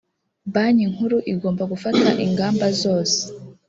banki 0.53 0.85
nkuru 0.93 1.17
igomba 1.33 1.63
gufata 1.71 2.07
ingamba 2.25 2.65
zose 2.81 3.19